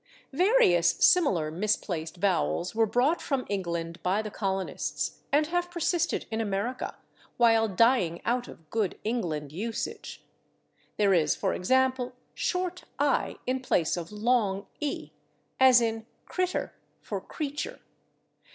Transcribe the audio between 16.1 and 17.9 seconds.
/critter/ for /creature